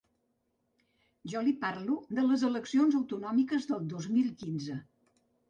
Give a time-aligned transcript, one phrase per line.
[1.33, 4.81] Jo li parlo de les eleccions autonòmiques del dos mil quinze.